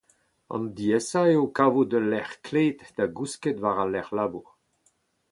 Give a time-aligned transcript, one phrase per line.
[0.53, 4.47] An diaesañ eo kavout ul lec’h klet da gousket war al lec’h-labour.